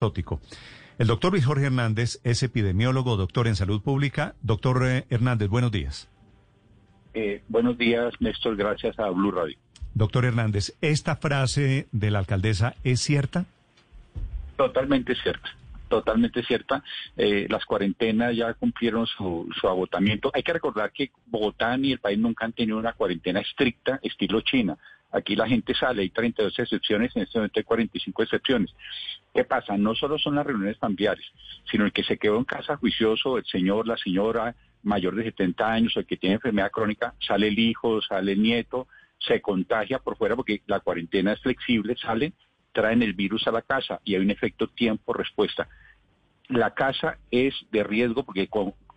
[0.00, 4.36] El doctor Luis Jorge Hernández es epidemiólogo, doctor en salud pública.
[4.42, 6.08] Doctor eh, Hernández, buenos días.
[7.14, 9.58] Eh, buenos días, Néstor, gracias a Blue Radio.
[9.94, 13.46] Doctor Hernández, ¿esta frase de la alcaldesa es cierta?
[14.56, 15.50] Totalmente cierta,
[15.88, 16.84] totalmente cierta.
[17.16, 20.30] Eh, las cuarentenas ya cumplieron su, su, agotamiento.
[20.32, 24.42] Hay que recordar que Bogotá ni el país nunca han tenido una cuarentena estricta, estilo
[24.42, 24.78] China.
[25.10, 28.74] Aquí la gente sale, hay 32 excepciones, en este momento hay 45 excepciones.
[29.34, 29.76] ¿Qué pasa?
[29.76, 31.24] No solo son las reuniones familiares,
[31.70, 35.72] sino el que se quedó en casa juicioso, el señor, la señora mayor de 70
[35.72, 38.86] años o el que tiene enfermedad crónica, sale el hijo, sale el nieto,
[39.18, 42.34] se contagia por fuera porque la cuarentena es flexible, salen,
[42.72, 45.68] traen el virus a la casa y hay un efecto tiempo-respuesta.
[46.48, 48.48] La casa es de riesgo porque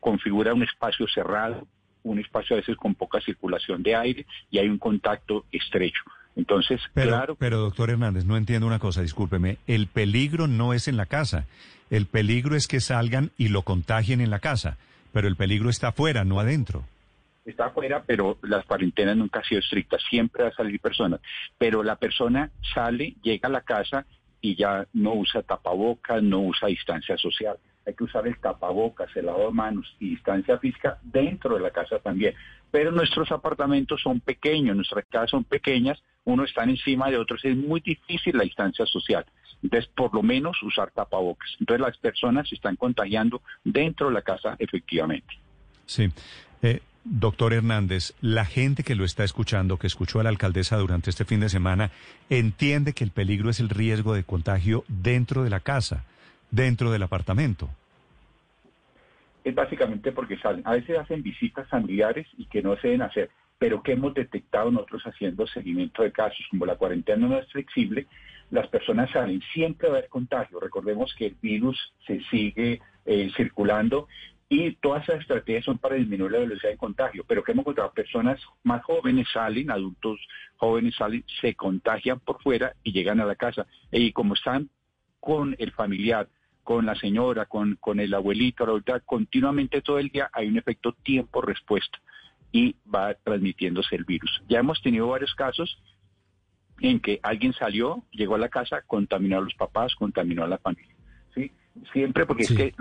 [0.00, 1.66] configura un espacio cerrado,
[2.06, 6.02] un espacio a veces con poca circulación de aire y hay un contacto estrecho.
[6.36, 7.34] Entonces, pero, claro.
[7.36, 9.58] Pero, doctor Hernández, no entiendo una cosa, discúlpeme.
[9.66, 11.46] El peligro no es en la casa.
[11.90, 14.76] El peligro es que salgan y lo contagien en la casa.
[15.12, 16.84] Pero el peligro está afuera, no adentro.
[17.44, 20.02] Está afuera, pero las cuarentenas nunca han sido estrictas.
[20.10, 21.20] Siempre va a salir personas.
[21.58, 24.04] Pero la persona sale, llega a la casa
[24.40, 27.56] y ya no usa tapabocas, no usa distancia social
[27.86, 31.70] hay que usar el tapabocas, el lavado de manos y distancia física dentro de la
[31.70, 32.34] casa también.
[32.70, 37.56] Pero nuestros apartamentos son pequeños, nuestras casas son pequeñas, uno está encima de otros, es
[37.56, 39.24] muy difícil la distancia social.
[39.62, 41.48] Entonces, por lo menos usar tapabocas.
[41.60, 45.38] Entonces, las personas se están contagiando dentro de la casa efectivamente.
[45.86, 46.10] Sí.
[46.62, 51.10] Eh, doctor Hernández, la gente que lo está escuchando, que escuchó a la alcaldesa durante
[51.10, 51.92] este fin de semana,
[52.30, 56.04] entiende que el peligro es el riesgo de contagio dentro de la casa
[56.50, 57.68] dentro del apartamento?
[59.44, 60.62] Es básicamente porque salen.
[60.64, 64.70] A veces hacen visitas familiares y que no se deben hacer, pero que hemos detectado
[64.70, 68.06] nosotros haciendo seguimiento de casos, como la cuarentena no es flexible,
[68.50, 70.60] las personas salen, siempre va a haber contagio.
[70.60, 74.08] Recordemos que el virus se sigue eh, circulando
[74.48, 77.92] y todas esas estrategias son para disminuir la velocidad de contagio, pero que hemos encontrado
[77.92, 80.20] personas más jóvenes salen, adultos
[80.56, 83.66] jóvenes salen, se contagian por fuera y llegan a la casa.
[83.90, 84.70] Y como están
[85.18, 86.28] con el familiar,
[86.66, 90.58] con la señora, con, con el abuelito, la abuelita, continuamente todo el día hay un
[90.58, 91.96] efecto tiempo-respuesta
[92.50, 94.42] y va transmitiéndose el virus.
[94.48, 95.80] Ya hemos tenido varios casos
[96.80, 100.58] en que alguien salió, llegó a la casa, contaminó a los papás, contaminó a la
[100.58, 100.92] familia.
[101.36, 101.52] ¿sí?
[101.92, 102.74] Siempre porque es que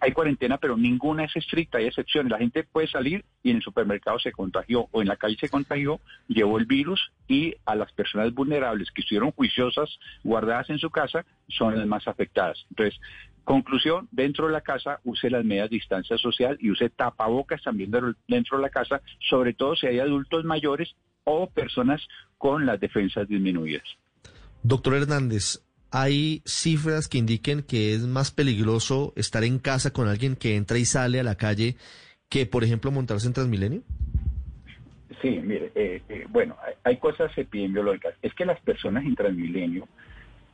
[0.00, 2.30] hay cuarentena, pero ninguna es estricta, hay excepciones.
[2.30, 5.48] La gente puede salir y en el supermercado se contagió o en la calle se
[5.48, 10.90] contagió, llevó el virus y a las personas vulnerables que estuvieron juiciosas, guardadas en su
[10.90, 12.66] casa, son las más afectadas.
[12.70, 13.00] Entonces,
[13.44, 17.90] conclusión, dentro de la casa use las medidas de distancia social y use tapabocas también
[18.26, 22.00] dentro de la casa, sobre todo si hay adultos mayores o personas
[22.38, 23.84] con las defensas disminuidas.
[24.62, 25.60] Doctor Hernández,
[25.98, 30.76] ¿Hay cifras que indiquen que es más peligroso estar en casa con alguien que entra
[30.76, 31.76] y sale a la calle
[32.28, 33.80] que, por ejemplo, montarse en Transmilenio?
[35.22, 38.12] Sí, mire, eh, eh, bueno, hay, cosas epidemiológicas.
[38.20, 39.88] Es que las personas en Transmilenio,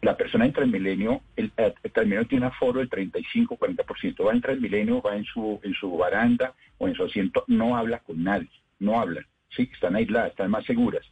[0.00, 4.24] la persona en Transmilenio, el, el Transmilenio tiene un aforo del 35-40%.
[4.24, 7.98] Va en Transmilenio, va en su, en su baranda o en su asiento, no habla
[7.98, 8.48] con nadie,
[8.78, 9.26] no hablan,
[9.56, 9.68] ¿sí?
[9.74, 11.04] Están aisladas, están más seguras,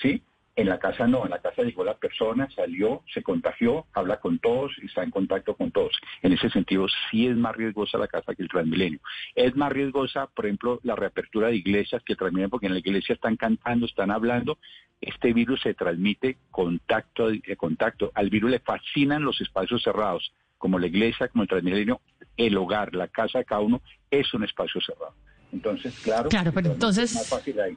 [0.00, 0.22] ¿sí?
[0.54, 4.38] En la casa no, en la casa llegó la persona, salió, se contagió, habla con
[4.38, 5.92] todos y está en contacto con todos.
[6.20, 9.00] En ese sentido, sí es más riesgosa la casa que el Transmilenio.
[9.34, 12.80] Es más riesgosa, por ejemplo, la reapertura de iglesias que el Transmilenio, porque en la
[12.80, 14.58] iglesia están cantando, están hablando.
[15.00, 18.12] Este virus se transmite contacto a eh, contacto.
[18.14, 22.02] Al virus le fascinan los espacios cerrados, como la iglesia, como el Transmilenio,
[22.36, 23.80] el hogar, la casa de cada uno
[24.10, 25.14] es un espacio cerrado.
[25.50, 27.10] Entonces, claro, claro pero entonces...
[27.10, 27.76] es más fácil ahí.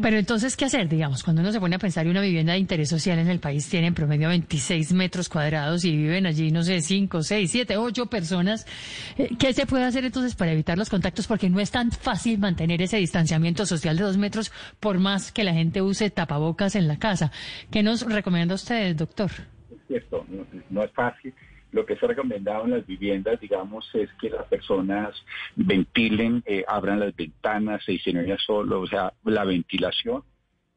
[0.00, 0.88] Pero entonces, ¿qué hacer?
[0.88, 3.40] Digamos, cuando uno se pone a pensar y una vivienda de interés social en el
[3.40, 7.76] país tiene en promedio 26 metros cuadrados y viven allí, no sé, 5, 6, 7,
[7.76, 8.66] 8 personas,
[9.18, 11.26] eh, ¿qué se puede hacer entonces para evitar los contactos?
[11.26, 15.44] Porque no es tan fácil mantener ese distanciamiento social de dos metros por más que
[15.44, 17.30] la gente use tapabocas en la casa.
[17.70, 19.30] ¿Qué nos recomienda usted, doctor?
[19.70, 20.26] Es cierto,
[20.70, 21.34] no es fácil
[21.72, 25.14] lo que se ha recomendado en las viviendas, digamos, es que las personas
[25.56, 30.22] ventilen, eh, abran las ventanas, se diseñen solo, o sea, la ventilación,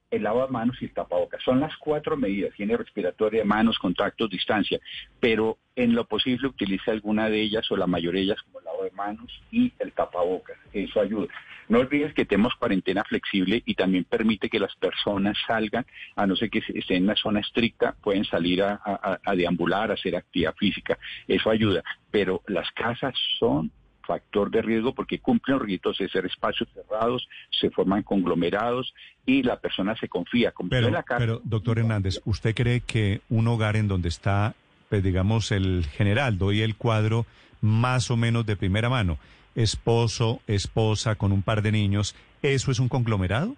[0.10, 1.42] el lavamanos y el tapabocas.
[1.44, 4.80] Son las cuatro medidas, higiene respiratoria, manos, contactos, distancia,
[5.20, 8.92] pero en lo posible utilice alguna de ellas o la mayoría de ellas como de
[8.92, 10.58] manos y el tapabocas.
[10.74, 11.28] Eso ayuda.
[11.68, 15.86] No olvides que tenemos cuarentena flexible y también permite que las personas salgan,
[16.16, 20.16] a no ser que estén en una zona estricta, pueden salir a, deambular, a hacer
[20.16, 20.98] actividad física.
[21.28, 21.84] Eso ayuda.
[22.12, 23.72] Pero las casas son
[24.06, 28.94] factor de riesgo porque cumplen los ritos de ser espacios cerrados, se forman conglomerados
[29.26, 30.54] y la persona se confía.
[30.70, 34.54] pero, pero, doctor Hernández, ¿usted cree que un hogar en donde está
[34.90, 37.26] pues digamos, el general, doy el cuadro
[37.66, 39.18] más o menos de primera mano.
[39.56, 43.56] Esposo, esposa, con un par de niños, ¿eso es un conglomerado?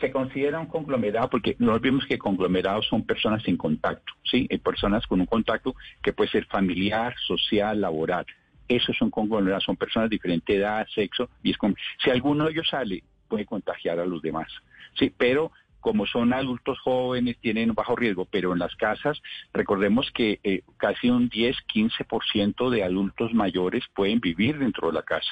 [0.00, 4.46] se considera un conglomerado porque no olvidemos que conglomerados son personas sin contacto, ¿sí?
[4.50, 8.26] Hay personas con un contacto que puede ser familiar, social, laboral.
[8.68, 12.52] Esos son conglomerados, son personas de diferente edad, sexo, y es como, si alguno de
[12.52, 14.52] ellos sale, puede contagiar a los demás,
[14.98, 15.12] ¿sí?
[15.16, 15.50] Pero
[15.86, 19.22] como son adultos jóvenes, tienen bajo riesgo, pero en las casas,
[19.52, 25.30] recordemos que eh, casi un 10-15% de adultos mayores pueden vivir dentro de la casa,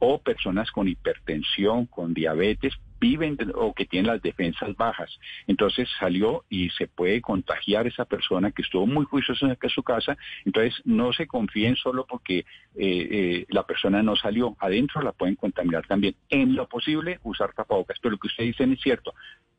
[0.00, 5.10] o personas con hipertensión, con diabetes, viven o que tienen las defensas bajas.
[5.48, 10.16] Entonces salió y se puede contagiar esa persona que estuvo muy juiciosa en su casa.
[10.44, 12.44] Entonces no se confíen solo porque eh,
[12.76, 14.56] eh, la persona no salió.
[14.60, 16.14] Adentro la pueden contaminar también.
[16.30, 17.98] En lo posible usar tapabocas.
[18.00, 19.12] Pero lo que ustedes dicen es cierto.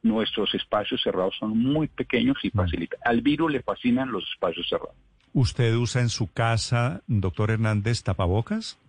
[0.04, 2.52] Nuestros espacios cerrados son muy pequeños y mm.
[2.52, 3.00] facilitan.
[3.04, 4.96] Al virus le fascinan los espacios cerrados.
[5.34, 8.80] ¿Usted usa en su casa, doctor Hernández, tapabocas?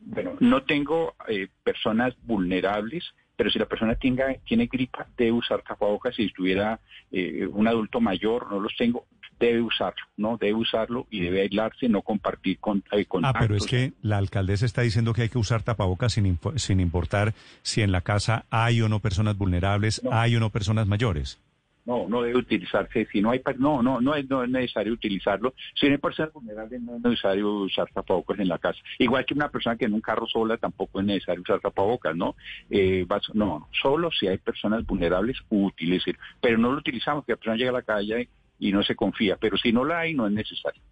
[0.00, 3.04] Bueno, no tengo eh, personas vulnerables
[3.40, 6.14] pero si la persona tenga, tiene gripa, debe usar tapabocas.
[6.14, 6.78] Si estuviera
[7.10, 9.06] eh, un adulto mayor, no los tengo,
[9.38, 10.36] debe usarlo, ¿no?
[10.36, 14.66] Debe usarlo y debe aislarse, no compartir con, eh, Ah, pero es que la alcaldesa
[14.66, 17.32] está diciendo que hay que usar tapabocas sin, sin importar
[17.62, 21.38] si en la casa hay o no personas vulnerables, hay o no personas mayores.
[21.86, 23.06] No, no debe utilizarse.
[23.10, 25.54] Si no hay, no, no, no es, no es necesario utilizarlo.
[25.74, 28.78] Si no hay personas vulnerables, no es necesario usar tapabocas en la casa.
[28.98, 32.36] Igual que una persona que en un carro sola tampoco es necesario usar tapabocas, ¿no?
[32.68, 36.16] Eh, no, solo si hay personas vulnerables, utilicen.
[36.40, 38.28] Pero no lo utilizamos, que la persona llega a la calle
[38.58, 39.36] y no se confía.
[39.36, 40.82] Pero si no la hay, no es necesario.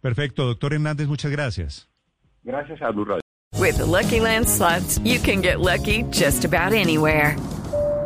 [0.00, 1.88] Perfecto, doctor Hernández, muchas gracias.
[2.42, 3.22] Gracias a Blue Radio.
[3.58, 7.36] With Lucky Land slots, you can get lucky just about anywhere.